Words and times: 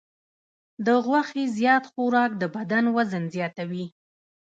د 0.85 0.87
غوښې 1.05 1.45
زیات 1.57 1.83
خوراک 1.91 2.31
د 2.41 2.43
بدن 2.55 2.85
وزن 2.95 3.23
زیاتوي. 3.35 3.85